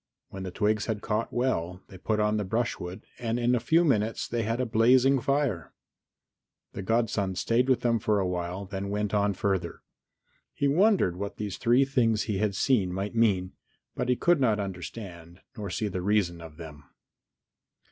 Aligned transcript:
When 0.29 0.41
the 0.41 0.49
twigs 0.49 0.87
had 0.87 1.03
caught 1.03 1.31
well, 1.31 1.83
they 1.89 1.97
put 1.99 2.19
on 2.19 2.37
the 2.37 2.43
brushwood, 2.43 3.03
and 3.19 3.37
in 3.39 3.53
a 3.53 3.59
few 3.59 3.85
minutes 3.85 4.27
they 4.27 4.41
had 4.41 4.59
a 4.59 4.65
blazing 4.65 5.19
fire. 5.21 5.75
The 6.73 6.81
godson 6.81 7.35
stayed 7.35 7.69
with 7.69 7.81
them 7.81 7.99
for 7.99 8.17
a 8.17 8.25
while 8.25 8.65
then 8.65 8.89
went 8.89 9.13
on 9.13 9.35
further. 9.35 9.83
He 10.55 10.67
wondered 10.67 11.17
what 11.17 11.37
these 11.37 11.59
three 11.59 11.85
things 11.85 12.23
he 12.23 12.39
had 12.39 12.55
seen 12.55 12.91
might 12.91 13.13
mean, 13.13 13.51
but 13.95 14.07
could 14.19 14.41
not 14.41 14.59
understand, 14.59 15.41
nor 15.55 15.69
see 15.69 15.87
the 15.87 16.01
reason 16.01 16.41
of 16.41 16.57
them. 16.57 16.83